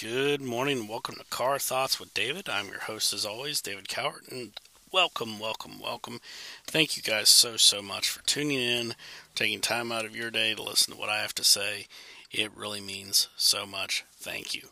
[0.00, 2.48] Good morning and welcome to Car Thoughts with David.
[2.48, 4.52] I'm your host as always, David Cowart, and
[4.92, 6.20] welcome, welcome, welcome.
[6.68, 8.94] Thank you guys so, so much for tuning in,
[9.34, 11.88] taking time out of your day to listen to what I have to say.
[12.30, 14.04] It really means so much.
[14.12, 14.68] Thank you.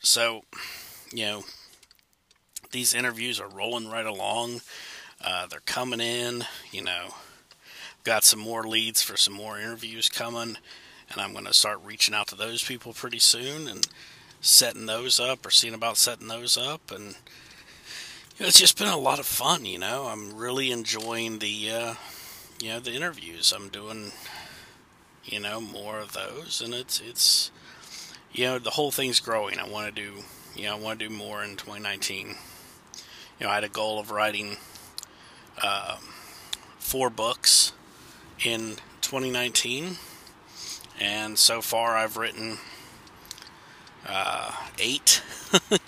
[0.00, 0.44] So,
[1.10, 1.44] you know,
[2.72, 4.60] these interviews are rolling right along.
[5.24, 7.14] Uh, they're coming in, you know,
[8.02, 10.58] got some more leads for some more interviews coming
[11.10, 13.86] and I'm going to start reaching out to those people pretty soon and
[14.40, 16.90] setting those up or seeing about setting those up.
[16.90, 17.16] And
[18.36, 20.06] you know, it's just been a lot of fun you know.
[20.06, 21.94] I'm really enjoying the uh,
[22.60, 23.52] you know the interviews.
[23.52, 24.12] I'm doing
[25.24, 26.60] you know more of those.
[26.64, 27.50] And it's it's
[28.32, 29.58] you know the whole thing's growing.
[29.58, 30.24] I want to do
[30.56, 32.34] you know i want to do more in 2019 you
[33.40, 34.56] know i had a goal of writing
[35.62, 35.96] uh,
[36.78, 37.72] four books
[38.44, 39.96] in 2019
[41.00, 42.58] and so far I've written
[44.06, 45.22] uh, eight.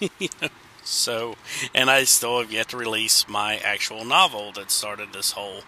[0.84, 1.36] so,
[1.74, 5.62] and I still have yet to release my actual novel that started this whole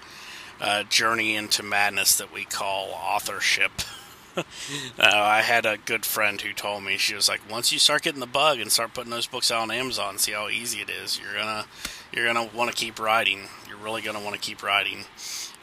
[0.60, 3.72] uh, journey into madness that we call authorship.
[4.98, 8.02] uh, I had a good friend who told me she was like, once you start
[8.02, 10.90] getting the bug and start putting those books out on Amazon, see how easy it
[10.90, 11.20] is.
[11.20, 11.66] You're gonna
[12.12, 13.48] you're gonna want to keep writing.
[13.68, 15.04] You're really gonna want to keep writing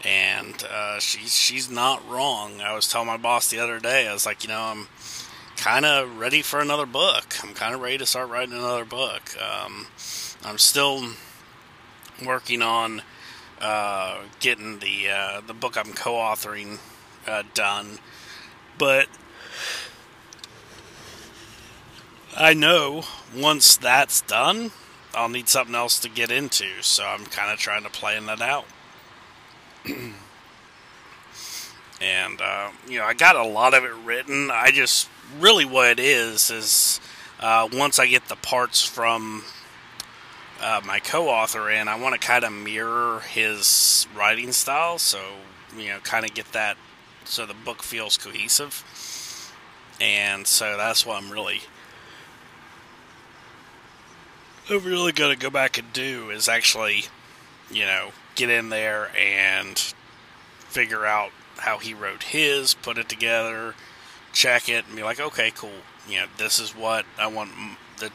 [0.03, 2.62] and uh, she's she's not wrong.
[2.62, 4.88] I was telling my boss the other day, I was like, you know, I'm
[5.58, 7.36] kind of ready for another book.
[7.44, 9.36] I'm kind of ready to start writing another book.
[9.42, 9.88] Um,
[10.44, 11.14] I'm still
[12.23, 13.02] working on
[13.59, 16.78] uh, getting the uh, the book I'm co-authoring
[17.26, 18.00] uh, done,
[18.78, 19.08] but
[22.36, 23.04] I know
[23.36, 24.72] once that's done,
[25.14, 26.81] I'll need something else to get into.
[26.81, 28.66] So I'm kind of trying to plan that out.
[32.02, 34.50] and uh, you know, I got a lot of it written.
[34.52, 35.09] I just
[35.40, 37.00] really what it is is
[37.40, 39.44] uh, once I get the parts from
[40.62, 45.19] uh, my co-author in, I want to kind of mirror his writing style, so
[45.78, 46.78] you know, kind of get that
[47.25, 48.84] so the book feels cohesive.
[50.00, 51.62] And so that's what I'm really
[54.69, 57.06] I'm really gonna go back and do is actually,
[57.69, 59.78] you know, get in there and
[60.58, 63.75] figure out how he wrote his, put it together,
[64.34, 65.69] check it, and be like, okay, cool.
[66.09, 67.52] You know, this is what I want.
[68.00, 68.12] The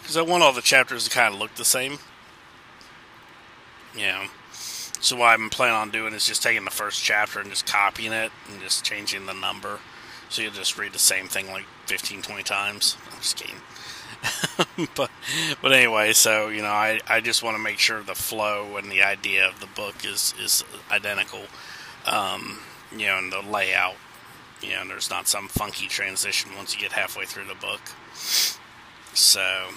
[0.00, 1.98] because I want all the chapters to kind of look the same.
[3.94, 4.24] You know,
[5.00, 8.12] so what I'm planning on doing is just taking the first chapter and just copying
[8.12, 9.80] it and just changing the number.
[10.28, 12.96] So you'll just read the same thing like 15, 20 times.
[13.10, 13.56] I'm just kidding.
[14.96, 15.10] but
[15.62, 18.92] but anyway, so you know, I, I just want to make sure the flow and
[18.92, 21.44] the idea of the book is is identical.
[22.06, 22.60] Um,
[22.94, 23.96] you know, and the layout.
[24.60, 27.80] You know, there's not some funky transition once you get halfway through the book.
[29.14, 29.68] So.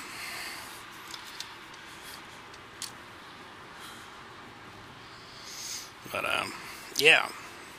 [6.14, 6.54] But um,
[6.96, 7.28] yeah,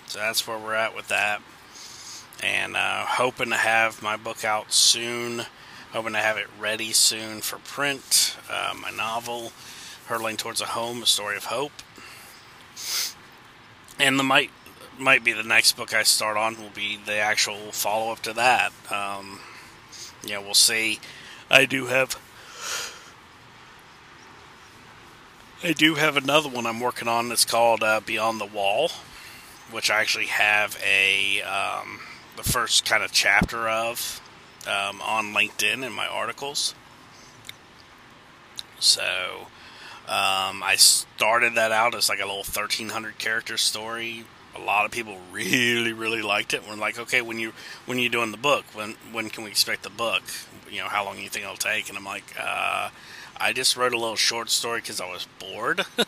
[0.06, 1.40] so that's where we're at with that,
[2.42, 5.46] and uh, hoping to have my book out soon
[5.94, 8.36] Hoping to have it ready soon for print.
[8.50, 9.52] Uh, my novel,
[10.08, 11.70] Hurtling Towards a Home, A Story of Hope.
[14.00, 14.50] And the might
[14.98, 18.32] might be the next book I start on will be the actual follow up to
[18.32, 18.72] that.
[18.90, 19.38] Um,
[20.24, 20.98] yeah, we'll see.
[21.48, 22.20] I do have
[25.64, 28.90] I do have another one I'm working on It's called uh, Beyond the Wall,
[29.70, 32.00] which I actually have a um,
[32.36, 34.20] the first kind of chapter of
[34.66, 36.74] um, on LinkedIn in my articles.
[38.78, 39.46] So
[40.06, 44.26] um, I started that out as like a little 1300 character story.
[44.54, 46.68] A lot of people really, really liked it.
[46.68, 47.54] We're like, okay, when you
[47.86, 50.24] when you doing the book, when when can we expect the book?
[50.70, 51.88] You know, how long do you think it'll take?
[51.88, 52.90] And I'm like, uh,
[53.36, 55.84] I just wrote a little short story because I was bored.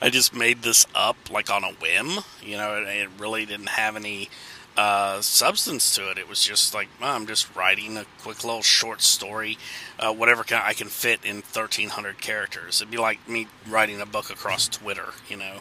[0.00, 2.20] I just made this up like on a whim.
[2.42, 4.28] You know, it, it really didn't have any
[4.76, 6.18] uh, substance to it.
[6.18, 9.58] It was just like well, I'm just writing a quick little short story,
[9.98, 12.80] uh, whatever can, I can fit in 1,300 characters.
[12.80, 15.60] It'd be like me writing a book across Twitter, you know,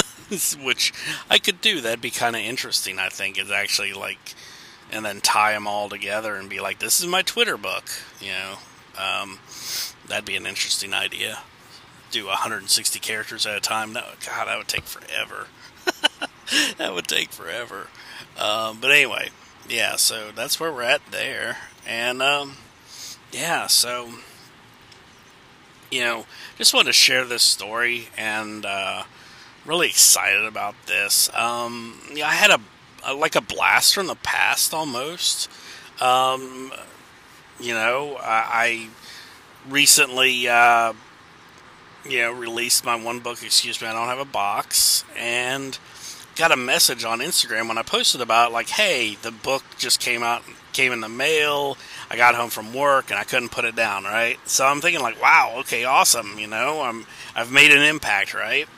[0.62, 0.92] which
[1.30, 1.80] I could do.
[1.80, 2.98] That'd be kind of interesting.
[2.98, 4.34] I think is actually like,
[4.90, 7.84] and then tie them all together and be like, this is my Twitter book,
[8.20, 8.54] you know.
[8.98, 9.38] Um,
[10.08, 11.40] that'd be an interesting idea.
[12.10, 13.92] Do 160 characters at a time.
[13.92, 15.46] No, God, that would take forever.
[16.78, 17.88] that would take forever.
[18.38, 19.28] Um, but anyway,
[19.68, 21.58] yeah, so that's where we're at there.
[21.86, 22.56] And, um,
[23.32, 24.10] yeah, so,
[25.90, 26.26] you know,
[26.56, 29.04] just wanted to share this story and, uh,
[29.66, 31.32] really excited about this.
[31.34, 32.60] Um, yeah, I had a,
[33.04, 35.50] a, like a blast from the past almost.
[36.00, 36.72] Um,
[37.60, 38.88] you know, I, I
[39.68, 40.92] recently, uh,
[42.04, 43.42] you know, released my one book.
[43.42, 45.78] Excuse me, I don't have a box, and
[46.38, 50.22] got a message on Instagram when I posted about like, hey, the book just came
[50.22, 51.76] out, came in the mail.
[52.08, 54.38] I got home from work and I couldn't put it down, right?
[54.48, 58.68] So I'm thinking like, wow, okay, awesome, you know, I'm I've made an impact, right?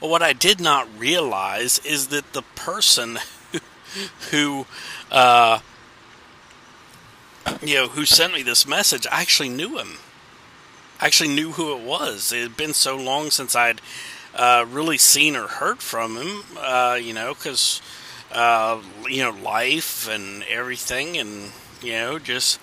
[0.00, 3.18] Well, what I did not realize is that the person
[4.30, 4.66] who,
[5.10, 5.60] uh,
[7.62, 9.98] you know, who sent me this message, I actually knew him.
[11.00, 12.32] Actually knew who it was.
[12.32, 13.80] It had been so long since I'd
[14.34, 17.82] uh, really seen or heard from him, uh, you know, because,
[18.32, 21.52] uh, you know, life and everything, and,
[21.82, 22.58] you know, just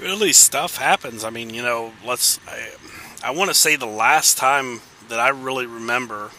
[0.00, 1.24] really stuff happens.
[1.24, 2.40] I mean, you know, let's.
[2.46, 2.70] I,
[3.24, 6.30] I want to say the last time that I really remember,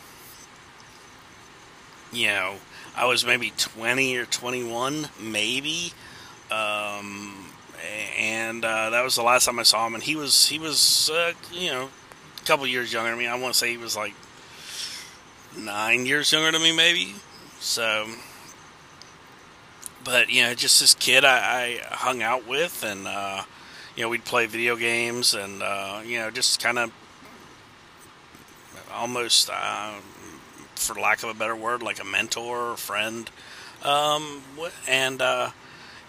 [2.12, 2.56] you know,
[2.96, 5.94] I was maybe 20 or 21, maybe.
[6.50, 7.47] Um,
[8.18, 9.96] and uh, that was the last time I saw him.
[9.96, 11.90] And he was, he was, uh, you know,
[12.42, 13.28] a couple years younger than me.
[13.28, 14.14] I want to say he was like
[15.58, 17.16] nine years younger than me, maybe.
[17.60, 18.08] So,
[20.04, 23.44] but you know, just this kid I, I hung out with, and uh,
[23.96, 26.92] you know, we'd play video games, and uh, you know, just kind of
[28.94, 29.94] almost, uh,
[30.76, 33.30] for lack of a better word, like a mentor or friend.
[33.84, 34.42] Um,
[34.88, 35.52] and uh,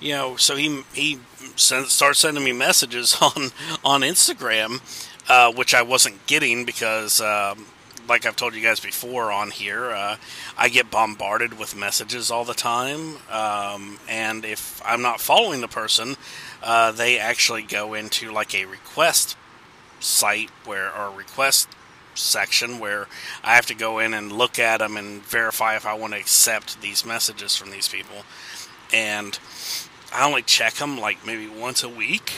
[0.01, 1.19] you know, so he he
[1.57, 3.51] started sending me messages on
[3.85, 4.81] on Instagram,
[5.29, 7.21] uh, which I wasn't getting because.
[7.21, 7.67] Um,
[8.09, 10.17] like I've told you guys before on here, uh,
[10.57, 13.19] I get bombarded with messages all the time.
[13.31, 16.17] Um, and if I'm not following the person,
[16.63, 19.37] uh, they actually go into like a request
[20.01, 21.69] site where, or request
[22.15, 23.07] section where
[23.45, 26.19] I have to go in and look at them and verify if I want to
[26.19, 28.25] accept these messages from these people.
[28.93, 29.39] And
[30.13, 32.33] I only check them like maybe once a week.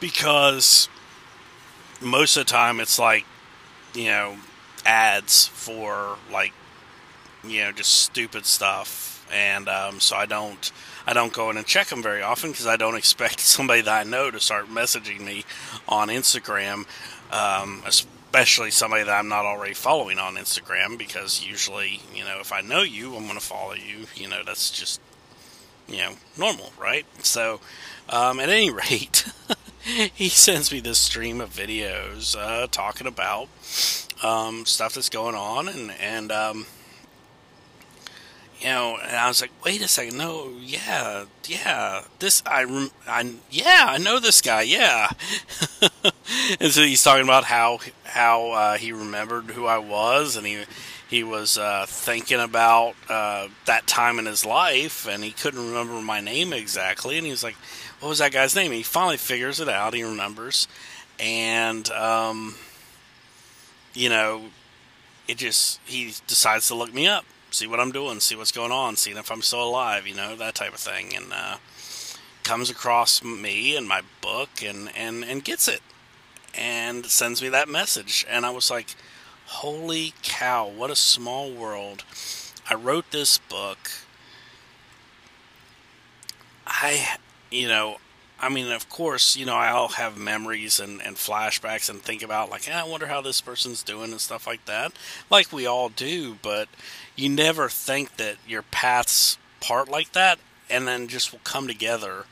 [0.00, 0.88] Because
[2.00, 3.26] most of the time it's like
[3.94, 4.36] you know
[4.86, 6.52] ads for like
[7.44, 9.08] you know just stupid stuff.
[9.32, 10.72] And um, so i don't
[11.06, 14.00] i don't go in and check them very often because i don't expect somebody that
[14.00, 15.44] i know to start messaging me
[15.88, 16.84] on instagram
[17.30, 17.84] um,
[18.30, 22.60] especially somebody that i'm not already following on instagram because usually you know if i
[22.60, 24.06] know you i'm going to follow you.
[24.14, 25.00] You know that's just
[25.88, 27.04] you know normal right?
[27.24, 27.60] So
[28.08, 29.26] um, at any rate
[29.82, 33.48] he sends me this stream of videos uh, talking about
[34.22, 36.66] um, stuff that's going on, and and um,
[38.60, 43.34] you know, and I was like, wait a second, no, yeah, yeah, this I, I
[43.50, 45.10] yeah, I know this guy, yeah,
[46.60, 50.64] and so he's talking about how how uh, he remembered who I was, and he
[51.08, 56.00] he was uh, thinking about uh, that time in his life, and he couldn't remember
[56.00, 57.56] my name exactly, and he was like
[58.00, 58.72] what was that guy's name?
[58.72, 59.94] He finally figures it out.
[59.94, 60.66] He remembers,
[61.18, 62.56] and um,
[63.92, 64.46] you know,
[65.28, 68.72] it just he decides to look me up, see what I'm doing, see what's going
[68.72, 70.06] on, seeing if I'm still alive.
[70.06, 71.56] You know, that type of thing, and uh,
[72.42, 75.80] comes across me and my book, and and and gets it,
[76.54, 78.94] and sends me that message, and I was like,
[79.46, 82.04] holy cow, what a small world.
[82.68, 83.90] I wrote this book.
[86.66, 87.16] I
[87.50, 87.96] you know,
[88.40, 92.48] I mean, of course, you know, I'll have memories and, and flashbacks and think about,
[92.48, 94.92] like, I wonder how this person's doing and stuff like that,
[95.28, 96.68] like we all do, but
[97.20, 100.38] you never think that your paths part like that
[100.70, 102.24] and then just will come together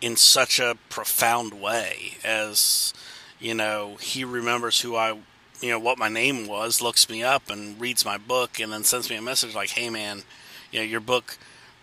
[0.00, 2.94] in such a profound way as,
[3.38, 5.18] you know, he remembers who I,
[5.60, 8.84] you know, what my name was, looks me up and reads my book and then
[8.84, 10.22] sends me a message like, hey, man,
[10.70, 11.36] you know, your book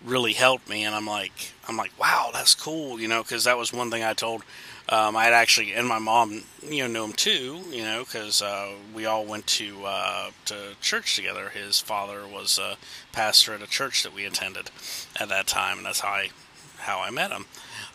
[0.04, 0.86] really helped me.
[0.86, 4.04] And I'm like I'm like wow that's cool you know because that was one thing
[4.04, 4.44] I told
[4.90, 8.42] um, I had actually and my mom you know knew him too you know because
[8.42, 11.50] uh, we all went to uh, to church together.
[11.50, 12.78] His father was a
[13.12, 14.72] pastor at a church that we attended
[15.20, 16.30] at that time and that's how I
[16.78, 17.46] how I met him.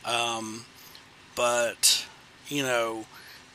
[0.04, 0.66] Um,
[1.34, 2.06] but
[2.49, 3.06] you know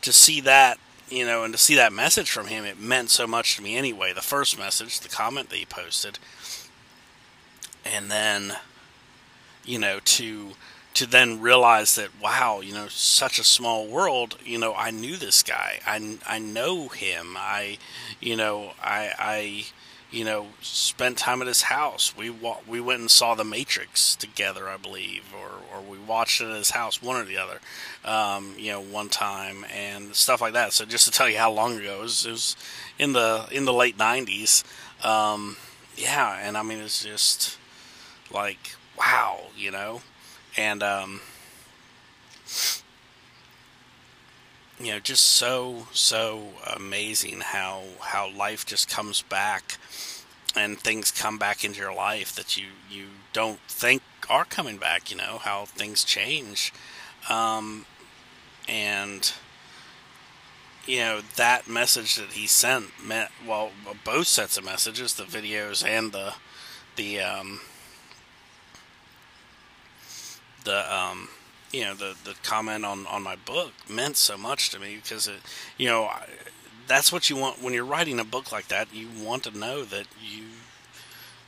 [0.02, 3.28] to see that you know and to see that message from him it meant so
[3.28, 6.18] much to me anyway the first message the comment that he posted.
[7.86, 8.54] And then
[9.64, 10.54] you know to
[10.98, 15.16] to then realize that wow you know such a small world you know i knew
[15.16, 15.80] this guy.
[15.86, 17.36] I, I know him.
[17.38, 17.78] I
[18.20, 19.66] you know i i
[20.10, 22.16] you know spent time at his house.
[22.18, 26.42] We wa- we went and saw the matrix together i believe or or we watched
[26.42, 27.60] it at his house one or the other
[28.04, 30.74] um, you know one time and stuff like that.
[30.74, 32.56] So just to tell you how long ago it was, it was
[32.98, 34.64] in the in the late 90s
[35.06, 35.58] um,
[35.96, 37.58] yeah, and I mean it's just
[38.32, 40.02] like wow, you know,
[40.58, 41.22] and um,
[44.80, 49.78] you know, just so so amazing how how life just comes back
[50.56, 55.12] and things come back into your life that you you don't think are coming back.
[55.12, 56.74] You know how things change,
[57.30, 57.86] um,
[58.68, 59.32] and
[60.86, 63.72] you know that message that he sent meant well
[64.04, 66.34] both sets of messages, the videos and the
[66.96, 67.62] the um,
[70.68, 71.30] the um,
[71.72, 75.28] you know the the comment on on my book meant so much to me because
[75.28, 75.40] it
[75.78, 76.28] you know I,
[76.88, 79.84] that's what you want when you're writing a book like that you want to know
[79.86, 80.44] that you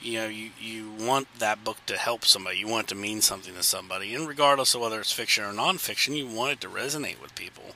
[0.01, 2.57] you know you you want that book to help somebody.
[2.57, 4.15] You want it to mean something to somebody.
[4.15, 7.75] And regardless of whether it's fiction or nonfiction you want it to resonate with people.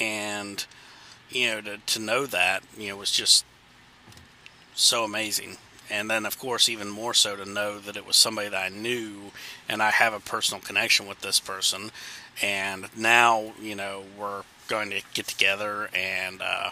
[0.00, 0.64] And
[1.28, 3.44] you know to, to know that you know was just
[4.74, 5.58] so amazing
[5.92, 8.68] and then of course even more so to know that it was somebody that I
[8.70, 9.30] knew
[9.68, 11.90] and I have a personal connection with this person.
[12.40, 16.70] And now you know we're going to get together and uh,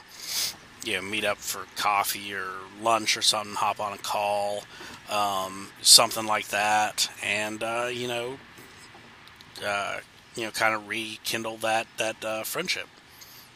[0.84, 2.48] you know meet up for coffee or
[2.82, 4.64] lunch or something hop on a call
[5.10, 7.10] um, something like that.
[7.22, 8.38] And uh, you know
[9.64, 9.98] uh,
[10.34, 12.88] you know kind of rekindle that that uh, friendship.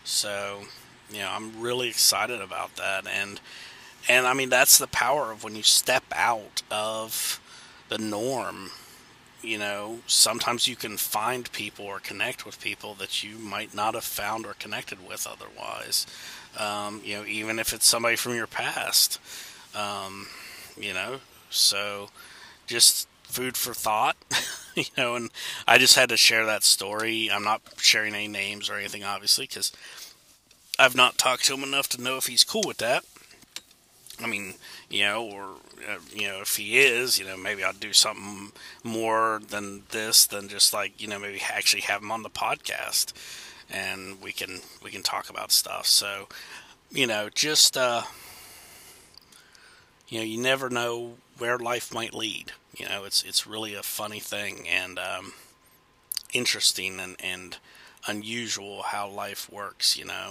[0.04, 0.64] So
[1.11, 3.06] you know I'm really excited about that.
[3.06, 3.40] And
[4.09, 7.41] and I mean, that's the power of when you step out of
[7.89, 8.71] the norm.
[9.43, 13.95] You know, sometimes you can find people or connect with people that you might not
[13.95, 16.07] have found or connected with otherwise.
[16.59, 19.21] Um, you know, even if it's somebody from your past.
[19.75, 20.29] Um,
[20.79, 21.21] you know,
[21.51, 22.09] so
[22.67, 24.17] just food for thought.
[24.75, 25.31] you know, and
[25.67, 27.31] I just had to share that story.
[27.31, 29.73] I'm not sharing any names or anything, obviously, because
[30.79, 33.05] I've not talked to him enough to know if he's cool with that.
[34.23, 34.54] I mean,
[34.88, 35.44] you know, or
[35.88, 38.52] uh, you know, if he is, you know, maybe I'll do something
[38.83, 43.12] more than this than just like you know maybe actually have him on the podcast,
[43.71, 45.87] and we can we can talk about stuff.
[45.87, 46.28] So,
[46.90, 48.02] you know, just uh,
[50.09, 52.52] you know, you never know where life might lead.
[52.76, 55.33] You know, it's it's really a funny thing and um,
[56.33, 57.56] interesting and and
[58.06, 59.97] unusual how life works.
[59.97, 60.30] You know,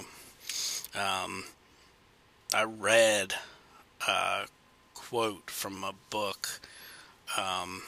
[0.95, 1.45] um,
[2.53, 3.35] I read
[4.07, 4.45] uh,
[4.93, 6.59] quote from a book,
[7.37, 7.83] um,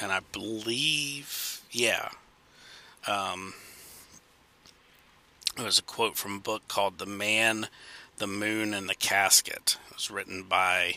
[0.00, 2.10] and I believe, yeah,
[3.06, 3.54] um,
[5.58, 7.68] it was a quote from a book called "The Man,
[8.18, 10.94] the Moon, and the Casket." It was written by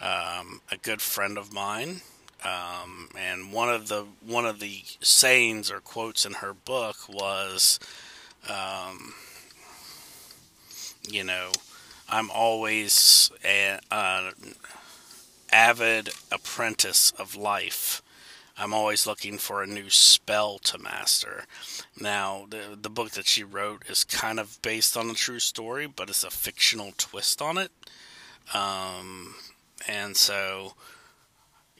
[0.00, 2.00] um, a good friend of mine.
[2.44, 7.80] Um, and one of the one of the sayings or quotes in her book was,
[8.48, 9.14] um,
[11.08, 11.52] you know,
[12.08, 13.80] I'm always an
[15.50, 18.02] avid apprentice of life.
[18.56, 21.44] I'm always looking for a new spell to master.
[22.00, 25.86] Now, the the book that she wrote is kind of based on a true story,
[25.86, 27.72] but it's a fictional twist on it.
[28.52, 29.34] Um,
[29.88, 30.74] and so,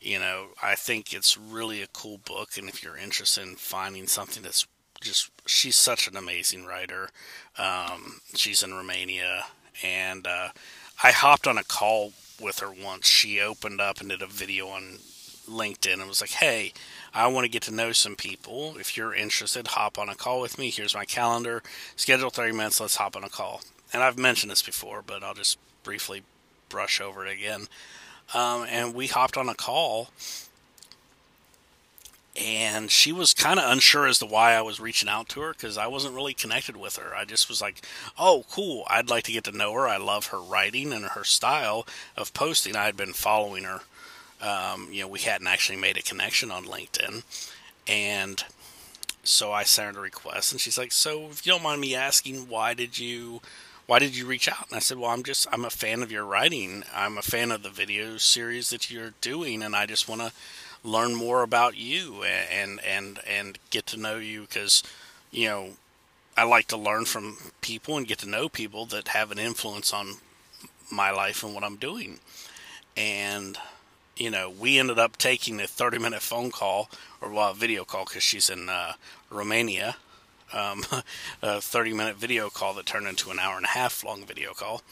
[0.00, 2.56] you know, I think it's really a cool book.
[2.56, 4.66] And if you're interested in finding something that's
[5.00, 7.10] just, she's such an amazing writer.
[7.58, 9.44] Um, she's in Romania
[9.82, 10.48] and uh,
[11.02, 13.06] I hopped on a call with her once.
[13.06, 14.98] She opened up and did a video on
[15.48, 16.72] LinkedIn and was like, "Hey,
[17.12, 18.76] I want to get to know some people.
[18.78, 20.70] If you're interested, hop on a call with me.
[20.70, 21.62] Here's my calendar.
[21.96, 22.80] Schedule 30 minutes.
[22.80, 23.62] Let's hop on a call."
[23.92, 26.22] And I've mentioned this before, but I'll just briefly
[26.68, 27.68] brush over it again.
[28.32, 30.08] Um, and we hopped on a call
[32.36, 35.52] and she was kind of unsure as to why I was reaching out to her
[35.52, 37.14] because I wasn't really connected with her.
[37.14, 37.82] I just was like,
[38.18, 38.84] "Oh, cool!
[38.88, 39.86] I'd like to get to know her.
[39.86, 41.86] I love her writing and her style
[42.16, 42.74] of posting.
[42.74, 43.80] I had been following her.
[44.40, 47.22] Um, you know, we hadn't actually made a connection on LinkedIn,
[47.86, 48.44] and
[49.22, 51.94] so I sent her a request, and she's like, "So, if you don't mind me
[51.94, 53.40] asking, why did you?"
[53.86, 54.66] Why did you reach out?
[54.70, 56.84] And I said, Well, I'm just, I'm a fan of your writing.
[56.94, 60.32] I'm a fan of the video series that you're doing, and I just want to
[60.84, 64.82] learn more about you and and and get to know you because
[65.30, 65.70] you know
[66.36, 69.92] I like to learn from people and get to know people that have an influence
[69.92, 70.16] on
[70.90, 72.18] my life and what I'm doing.
[72.96, 73.56] And
[74.16, 76.88] you know, we ended up taking a 30 minute phone call
[77.20, 78.92] or well, a video call because she's in uh,
[79.30, 79.96] Romania.
[80.52, 80.84] Um,
[81.42, 84.52] a 30 minute video call that turned into an hour and a half long video
[84.52, 84.82] call.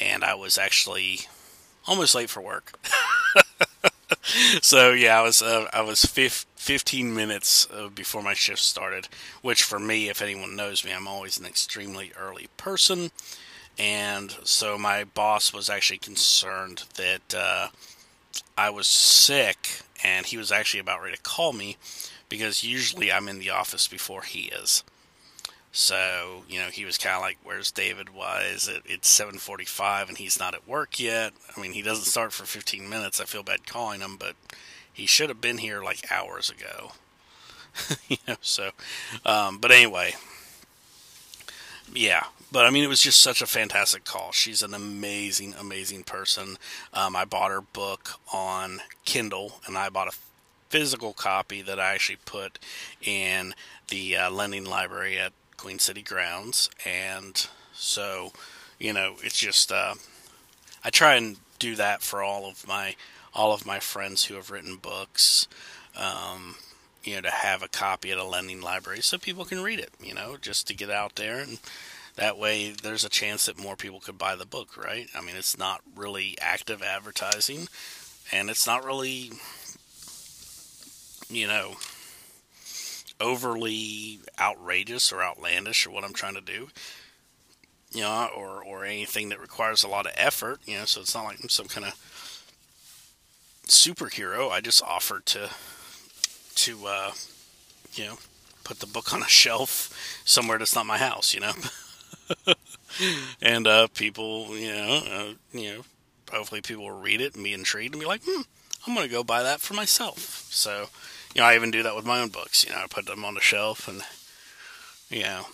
[0.00, 1.20] And I was actually
[1.86, 2.72] almost late for work.
[4.62, 9.08] so yeah, I was uh, I was 15 minutes uh, before my shift started,
[9.42, 13.10] which for me, if anyone knows me, I'm always an extremely early person,
[13.78, 17.68] and so my boss was actually concerned that uh,
[18.58, 21.76] I was sick, and he was actually about ready to call me
[22.28, 24.84] because usually I'm in the office before he is.
[25.72, 28.12] So you know he was kind of like, "Where's David?
[28.12, 28.82] Why is it?
[28.84, 31.32] It's 7:45 and he's not at work yet.
[31.56, 33.20] I mean, he doesn't start for 15 minutes.
[33.20, 34.34] I feel bad calling him, but
[34.92, 36.92] he should have been here like hours ago."
[38.08, 38.70] you know, so,
[39.24, 40.14] um, but anyway,
[41.94, 42.24] yeah.
[42.52, 44.32] But I mean, it was just such a fantastic call.
[44.32, 46.56] She's an amazing, amazing person.
[46.92, 50.16] Um, I bought her book on Kindle, and I bought a
[50.68, 52.58] physical copy that I actually put
[53.00, 53.54] in
[53.88, 56.70] the uh, lending library at Queen City grounds.
[56.86, 58.32] And so,
[58.78, 59.94] you know, it's just uh,
[60.82, 62.96] I try and do that for all of my
[63.34, 65.46] all of my friends who have written books.
[65.96, 66.56] Um,
[67.02, 69.90] you know, to have a copy at a lending library so people can read it.
[70.02, 71.58] You know, just to get out there and
[72.16, 75.08] that way there's a chance that more people could buy the book, right?
[75.14, 77.68] I mean, it's not really active advertising,
[78.32, 79.32] and it's not really,
[81.30, 81.76] you know,
[83.20, 86.68] overly outrageous or outlandish or what I'm trying to do,
[87.92, 90.84] you know, or or anything that requires a lot of effort, you know.
[90.84, 91.94] So it's not like I'm some kind of
[93.66, 94.50] superhero.
[94.50, 95.50] I just offered to
[96.56, 97.12] to uh,
[97.94, 98.18] you know
[98.64, 101.52] put the book on a shelf somewhere that's not my house, you know.
[103.42, 105.82] and uh, people, you know, uh, you know,
[106.30, 108.42] hopefully people will read it and be intrigued and be like, hmm,
[108.86, 110.46] I'm going to go buy that for myself.
[110.50, 110.86] So,
[111.34, 112.64] you know, I even do that with my own books.
[112.64, 114.02] You know, I put them on the shelf and,
[115.08, 115.46] you know,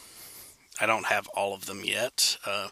[0.81, 2.69] I don't have all of them yet uh,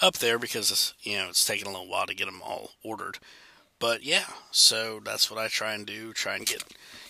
[0.00, 3.18] up there because, you know, it's taking a little while to get them all ordered.
[3.78, 6.12] But yeah, so that's what I try and do.
[6.12, 6.64] Try and get,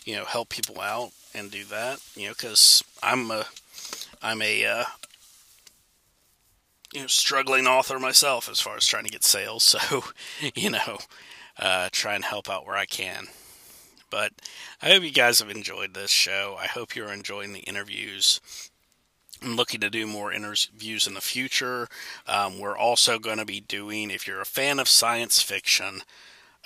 [0.04, 2.00] you know, help people out and do that.
[2.16, 3.46] You know, because I'm a,
[4.22, 4.84] I'm a, uh,
[6.92, 9.64] you know, struggling author myself as far as trying to get sales.
[9.88, 10.04] So,
[10.54, 10.98] you know,
[11.58, 13.26] uh, try and help out where I can.
[14.14, 14.30] But
[14.80, 16.56] I hope you guys have enjoyed this show.
[16.56, 18.40] I hope you're enjoying the interviews.
[19.42, 21.88] I'm looking to do more interviews in the future.
[22.24, 26.02] Um, we're also going to be doing, if you're a fan of science fiction,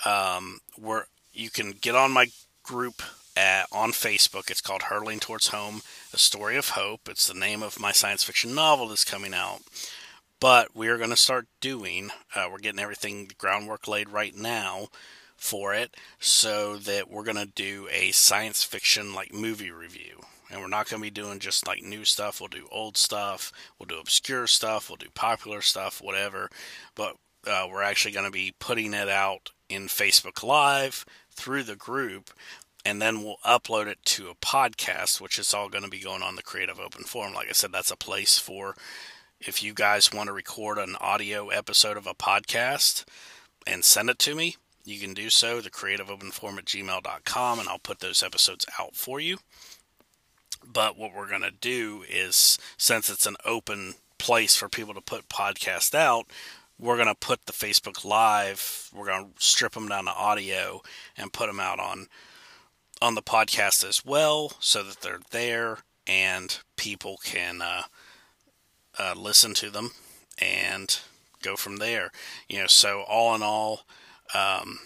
[0.05, 2.27] um, where you can get on my
[2.61, 3.01] group
[3.35, 4.51] at, on Facebook.
[4.51, 5.81] It's called Hurtling Towards Home:
[6.13, 7.09] A Story of Hope.
[7.09, 9.61] It's the name of my science fiction novel that's coming out.
[10.39, 12.11] But we are going to start doing.
[12.35, 14.89] Uh, we're getting everything groundwork laid right now
[15.39, 20.21] for it, so that we're going to do a science fiction like movie review.
[20.51, 22.41] And we're not going to be doing just like new stuff.
[22.41, 23.51] We'll do old stuff.
[23.77, 24.89] We'll do obscure stuff.
[24.89, 26.49] We'll do popular stuff, whatever.
[26.95, 31.75] But uh, we're actually going to be putting it out in Facebook Live through the
[31.75, 32.31] group,
[32.83, 36.23] and then we'll upload it to a podcast, which is all going to be going
[36.23, 37.33] on the Creative Open Forum.
[37.33, 38.75] Like I said, that's a place for
[39.39, 43.05] if you guys want to record an audio episode of a podcast
[43.65, 44.57] and send it to me.
[44.89, 48.65] You can do so, the Creative Open Forum at gmail.com, and I'll put those episodes
[48.79, 49.37] out for you.
[50.65, 55.01] But what we're going to do is, since it's an open place for people to
[55.01, 56.25] put podcasts out,
[56.79, 60.81] we're going to put the Facebook Live, we're going to strip them down to audio
[61.15, 62.07] and put them out on
[63.01, 67.83] on the podcast as well, so that they're there and people can uh,
[68.97, 69.91] uh, listen to them
[70.41, 70.99] and
[71.41, 72.11] go from there.
[72.49, 73.85] You know, so all in all,
[74.33, 74.79] um,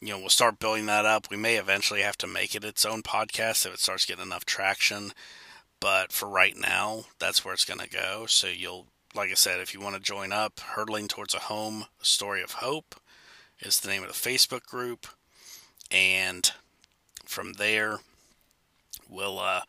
[0.00, 1.30] you know, we'll start building that up.
[1.30, 4.44] We may eventually have to make it its own podcast if it starts getting enough
[4.44, 5.12] traction.
[5.80, 8.26] But for right now, that's where it's going to go.
[8.26, 11.86] So you'll like I said, if you want to join up, Hurtling Towards a Home,
[12.00, 12.94] a Story of Hope
[13.60, 15.06] is the name of the Facebook group.
[15.90, 16.50] And
[17.24, 17.98] from there,
[19.08, 19.62] we'll, uh,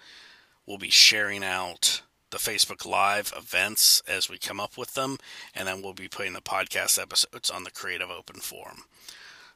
[0.65, 5.17] we'll be sharing out the Facebook Live events as we come up with them.
[5.55, 8.83] And then we'll be putting the podcast episodes on the Creative Open Forum.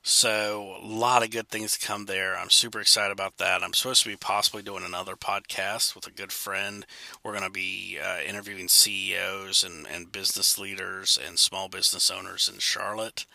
[0.07, 2.37] So, a lot of good things to come there.
[2.37, 3.63] I'm super excited about that.
[3.63, 6.85] I'm supposed to be possibly doing another podcast with a good friend.
[7.23, 12.47] We're going to be uh, interviewing CEOs and, and business leaders and small business owners
[12.47, 13.25] in Charlotte,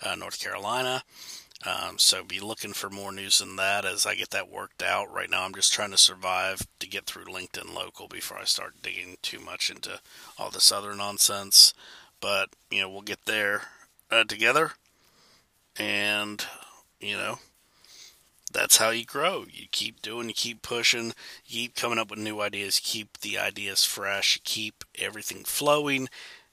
[0.00, 1.02] uh, North Carolina.
[1.66, 5.12] Um, so, be looking for more news than that as I get that worked out.
[5.12, 8.82] Right now, I'm just trying to survive to get through LinkedIn Local before I start
[8.82, 9.98] digging too much into
[10.38, 11.74] all this other nonsense.
[12.20, 13.62] But, you know, we'll get there
[14.12, 14.74] uh, together
[15.80, 16.44] and
[17.00, 17.38] you know
[18.52, 19.44] that's how you grow.
[19.50, 21.12] You keep doing, you keep pushing,
[21.46, 26.08] you keep coming up with new ideas, keep the ideas fresh, keep everything flowing.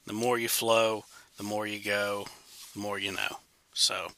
[0.06, 1.06] The more you flow,
[1.38, 2.28] the more you go,
[2.74, 3.40] the more you know.
[3.74, 4.10] So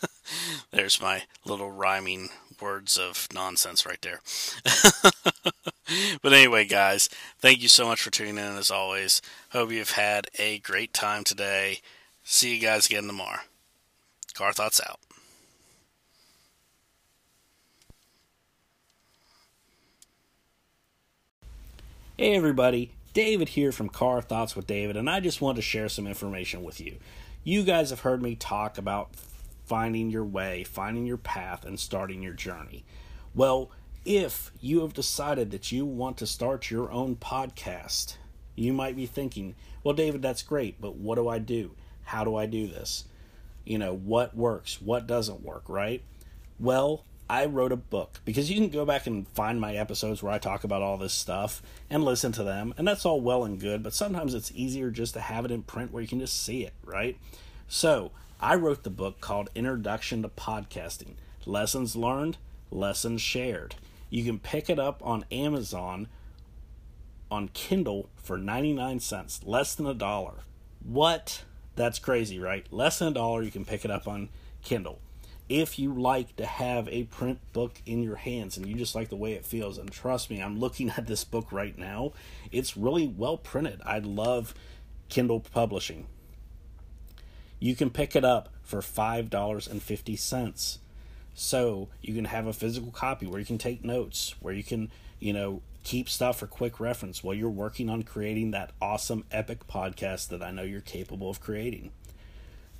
[0.70, 2.30] there's my little rhyming
[2.62, 4.22] words of nonsense right there.
[6.22, 9.20] but anyway, guys, thank you so much for tuning in as always.
[9.50, 11.80] Hope you've had a great time today.
[12.24, 13.40] See you guys again tomorrow.
[14.36, 15.00] Car Thoughts out.
[22.18, 25.88] Hey everybody, David here from Car Thoughts with David, and I just want to share
[25.88, 26.98] some information with you.
[27.44, 29.10] You guys have heard me talk about
[29.64, 32.84] finding your way, finding your path, and starting your journey.
[33.34, 33.70] Well,
[34.04, 38.16] if you have decided that you want to start your own podcast,
[38.54, 41.70] you might be thinking, well, David, that's great, but what do I do?
[42.04, 43.04] How do I do this?
[43.66, 44.80] You know, what works?
[44.80, 46.02] What doesn't work, right?
[46.58, 50.32] Well, I wrote a book because you can go back and find my episodes where
[50.32, 53.60] I talk about all this stuff and listen to them, and that's all well and
[53.60, 56.40] good, but sometimes it's easier just to have it in print where you can just
[56.40, 57.18] see it, right?
[57.66, 62.36] So, I wrote the book called Introduction to Podcasting Lessons Learned,
[62.70, 63.74] Lessons Shared.
[64.08, 66.06] You can pick it up on Amazon
[67.28, 70.34] on Kindle for 99 cents, less than a dollar.
[70.84, 71.42] What?
[71.76, 72.66] That's crazy, right?
[72.72, 74.30] Less than a dollar, you can pick it up on
[74.64, 74.98] Kindle.
[75.48, 79.10] If you like to have a print book in your hands and you just like
[79.10, 82.12] the way it feels, and trust me, I'm looking at this book right now,
[82.50, 83.80] it's really well printed.
[83.84, 84.54] I love
[85.08, 86.06] Kindle publishing.
[87.60, 90.78] You can pick it up for $5.50.
[91.34, 94.90] So you can have a physical copy where you can take notes, where you can,
[95.20, 99.68] you know, keep stuff for quick reference while you're working on creating that awesome epic
[99.68, 101.92] podcast that I know you're capable of creating.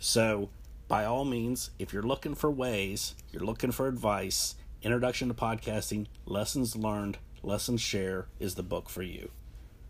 [0.01, 0.49] So,
[0.89, 6.07] by all means, if you're looking for ways, you're looking for advice, Introduction to Podcasting,
[6.27, 9.31] Lessons Learned, Lessons Share is the book for you.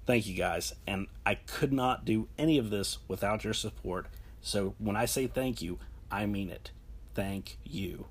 [0.05, 4.09] Thank you guys, and I could not do any of this without your support.
[4.42, 5.79] So when I say thank you,
[6.11, 6.70] I mean it.
[7.14, 8.09] Thank you.